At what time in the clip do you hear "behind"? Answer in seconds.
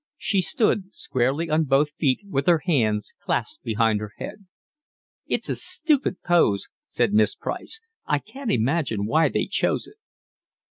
3.63-3.99